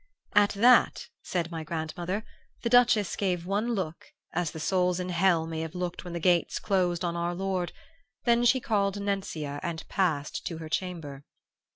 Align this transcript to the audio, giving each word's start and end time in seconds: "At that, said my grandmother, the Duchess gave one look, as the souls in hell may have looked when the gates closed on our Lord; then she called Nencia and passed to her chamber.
"At 0.33 0.49
that, 0.53 1.09
said 1.21 1.51
my 1.51 1.63
grandmother, 1.63 2.25
the 2.63 2.71
Duchess 2.71 3.15
gave 3.15 3.45
one 3.45 3.75
look, 3.75 4.13
as 4.33 4.49
the 4.49 4.59
souls 4.59 4.99
in 4.99 5.09
hell 5.09 5.45
may 5.45 5.61
have 5.61 5.75
looked 5.75 6.03
when 6.03 6.13
the 6.13 6.19
gates 6.19 6.57
closed 6.57 7.05
on 7.05 7.15
our 7.15 7.35
Lord; 7.35 7.71
then 8.23 8.43
she 8.43 8.59
called 8.59 8.99
Nencia 8.99 9.59
and 9.61 9.87
passed 9.89 10.43
to 10.47 10.57
her 10.57 10.69
chamber. 10.69 11.23